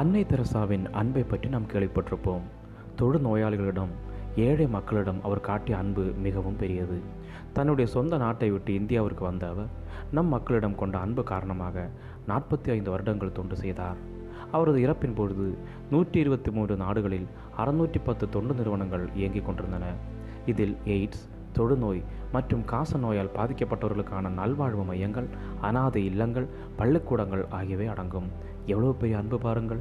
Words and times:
அன்னை 0.00 0.20
தெரசாவின் 0.24 0.84
அன்பை 0.90 1.22
பற்றி 1.22 1.48
நாம் 1.48 1.66
கேள்விப்பட்டிருப்போம். 1.72 2.44
தொழு 2.96 3.18
நோயாளிகளிடம் 3.18 3.90
ஏழை 4.36 4.66
மக்களிடம் 4.66 5.18
அவர் 5.22 5.40
காட்டிய 5.40 5.78
அன்பு 5.78 6.02
மிகவும் 6.02 6.56
பெரியது. 6.56 6.98
தன்னுடைய 7.52 7.90
சொந்த 7.90 8.16
நாட்டை 8.16 8.50
விட்டு 8.50 8.72
இந்தியாவிற்கு 8.72 9.20
வந்த 9.20 9.48
அவர் 9.48 9.68
நம் 10.10 10.26
மக்களிடம் 10.26 10.74
கொண்ட 10.74 10.98
அன்பு 10.98 11.22
காரணமாக 11.22 11.90
நாற்பத்தி 12.28 12.70
ஐந்து 12.70 12.90
வருடங்கள் 12.90 13.32
தொண்டு 13.32 13.56
செய்தார். 13.56 13.96
அவரது 14.50 14.80
இறப்பின் 14.86 15.14
பொழுது 15.14 15.54
நூற்றி 15.90 16.20
இருபத்தி 16.20 16.50
மூன்று 16.50 16.76
நாடுகளில் 16.76 17.28
அறுநூற்றி 17.58 18.00
பத்து 18.04 18.28
தொண்டு 18.28 18.54
நிறுவனங்கள் 18.54 19.08
இயங்கிக் 19.14 19.46
கொண்டிருந்தன. 19.46 19.84
இதில் 20.46 20.76
எய்ட்ஸ் 20.84 21.24
தொழுநோய் 21.58 22.02
மற்றும் 22.32 22.64
காச 22.64 22.98
நோயால் 22.98 23.30
பாதிக்கப்பட்டவர்களுக்கான 23.36 24.28
நல்வாழ்வு 24.28 24.84
மையங்கள் 24.84 25.28
அனாதை 25.60 26.04
இல்லங்கள் 26.04 26.48
பள்ளிக்கூடங்கள் 26.76 27.46
ஆகியவை 27.50 27.86
அடங்கும். 27.86 28.28
எவ்வளவு 28.66 28.94
பெரிய 28.94 29.18
அன்பு 29.18 29.38
பாருங்கள். 29.38 29.80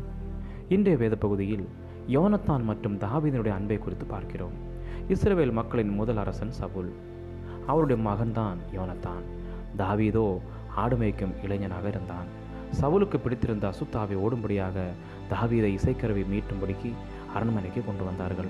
இன்றைய 0.70 1.00
வேத 1.00 1.16
பகுதியில் 1.16 1.68
யோனத்தான் 2.08 2.64
மற்றும் 2.64 2.98
தாவீதனுடைய 2.98 3.50
அன்பை 3.50 3.78
குறித்து 3.78 4.06
பார்க்கிறோம். 4.06 4.52
இஸ்ரேல் 5.08 5.52
மக்களின் 5.52 5.90
முதல் 5.90 6.18
அரசன் 6.18 6.52
சவுல். 6.52 6.92
அவருடைய 7.68 8.10
மகன்தான் 8.10 8.58
யோனத்தான். 8.76 9.24
தாவீதோ 9.78 10.40
ஆடு 10.76 10.96
மேய்க்கும் 10.96 11.34
இளைஞனாக 11.44 11.88
இருந்தான். 11.88 12.28
சவுலுக்கு 12.82 13.18
பிடித்திருந்த 13.18 13.70
அசுத்தாவை 13.70 14.16
ஓடும்படியாக 14.16 14.84
தாவீதை 15.30 15.78
இசைக்கருவி 15.78 16.26
மீட்டும்படிக்கு 16.34 16.92
அரண்மனைக்கு 17.34 17.86
கொண்டு 17.86 18.04
வந்தார்கள். 18.04 18.48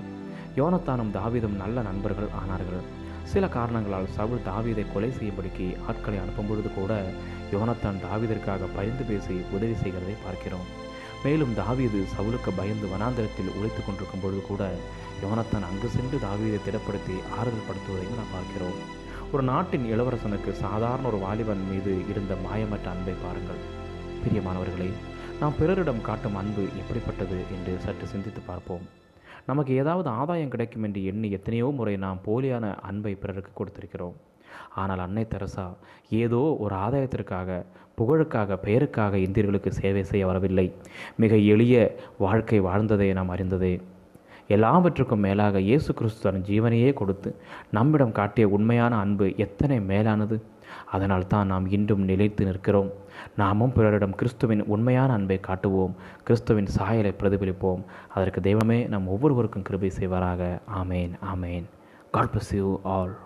யோனத்தானும் 0.56 1.14
தாவீதும் 1.14 1.56
நல்ல 1.56 1.82
நண்பர்கள் 1.82 2.28
ஆனார்கள். 2.42 2.82
சில 3.30 3.48
காரணங்களால் 3.48 4.12
சவுல் 4.16 4.46
தாவீதை 4.46 4.84
கொலை 4.92 5.10
செய்யும்படிக்கு 5.10 5.66
ஆட்களை 5.88 6.18
அனுப்பும்பொழுது 6.22 6.70
கூட 6.74 6.92
யோனத்தான் 7.52 8.00
தாவீதற்காக 8.06 8.68
பயந்து 8.76 9.04
பேசி 9.04 9.34
உதவி 9.56 9.74
செய்கிறதை 9.82 10.14
பார்க்கிறோம். 10.24 10.66
மேலும் 11.24 11.54
தாவீது 11.54 11.98
சவுலுக்கு 12.14 12.50
பயந்து 12.56 12.86
வனாந்தரத்தில் 12.86 13.52
உழைத்து 13.56 13.80
கொண்டிருக்கும் 13.84 14.20
பொழுது 14.20 14.42
கூட 14.42 14.62
யோனத்தான் 15.24 15.68
அங்கு 15.68 15.88
சென்று 15.88 16.18
தாவீதை 16.18 16.58
திடப்படுத்தி 16.66 17.16
ஆறுதல் 17.38 17.66
படுத்துவதையும் 17.68 18.18
நாம் 18.20 18.34
பார்க்கிறோம். 18.34 18.78
ஒரு 19.32 19.42
நாட்டின் 19.42 19.86
இளவரசனுக்கு 19.92 20.52
சாதாரண 20.52 21.06
ஒரு 21.06 21.18
வாலிபன் 21.18 21.68
மீது 21.70 22.08
இருந்த 22.08 22.34
மாயமற்ற 22.46 22.88
அன்பை 22.90 23.14
பாருங்கள். 23.24 23.62
பிரியமானவர்களே 24.24 24.90
நாம் 25.40 25.58
பிறரிடம் 25.58 26.02
காட்டும் 26.02 26.36
அன்பு 26.36 26.64
எப்படிப்பட்டது 26.80 27.38
என்று 27.54 27.74
சற்று 27.84 28.06
சிந்தித்து 28.06 28.40
பார்ப்போம். 28.40 28.84
நமக்கு 29.50 29.72
ஏதாவது 29.82 30.08
ஆதாயம் 30.20 30.52
கிடைக்கும் 30.54 30.84
என்று 30.88 31.00
எண்ணி 31.10 31.30
எத்தனையோ 31.38 31.68
முறை 31.78 31.94
நாம் 32.04 32.24
போலியான 32.26 32.66
அன்பை 32.88 33.14
பிறருக்கு 33.22 33.52
கொடுத்திருக்கிறோம். 33.58 34.16
ஆனால் 34.80 35.02
அன்னை 35.06 35.24
தெரசா 35.34 35.66
ஏதோ 36.22 36.42
ஒரு 36.64 36.74
ஆதாயத்திற்காக 36.84 37.62
புகழுக்காக 37.98 38.58
பெயருக்காக 38.66 39.14
இந்தியர்களுக்கு 39.26 39.70
சேவை 39.80 40.02
செய்ய 40.10 40.24
வரவில்லை. 40.26 40.66
மிக 41.22 41.36
எளிய 41.54 41.76
வாழ்க்கை 42.24 42.60
வாழ்ந்ததை 42.68 43.08
நாம் 43.18 43.32
அறிந்ததே. 43.36 43.74
எல்லாவற்றுக்கும் 44.54 45.24
மேலாக 45.26 45.60
இயேசு 45.68 45.90
கிறிஸ்து 45.98 46.22
தன் 46.24 46.46
ஜீவனையே 46.48 46.90
கொடுத்து 47.00 47.30
நம்மிடம் 47.76 48.16
காட்டிய 48.18 48.46
உண்மையான 48.48 48.92
அன்பு 49.04 49.26
எத்தனை 49.46 49.78
மேலானது? 49.90 50.36
அதனால் 50.86 51.26
தான் 51.26 51.46
நாம் 51.46 51.66
இன்றும் 51.66 52.02
நிலைத்து 52.02 52.44
நிற்கிறோம். 52.44 52.90
நாமும் 53.36 53.72
பிறரிடம் 53.72 54.14
கிறிஸ்துவின் 54.14 54.64
உண்மையான 54.64 55.12
அன்பை 55.12 55.40
காட்டுவோம். 55.40 55.94
கிறிஸ்துவின் 56.24 56.66
சாயலை 56.66 57.14
பிரதிபலிப்போம். 57.20 57.82
அதற்கு 58.14 58.40
தெய்வமே 58.40 58.84
நம் 58.84 59.08
ஒவ்வொருவருக்கும் 59.08 59.62
கிருபை 59.62 59.92
செய்வாராக. 59.98 60.60
ஆமேன் 60.74 61.12
ஆமேன். 61.34 61.64
God 62.10 62.28
bless 62.34 62.56
you 62.56 62.80
all 62.82 63.18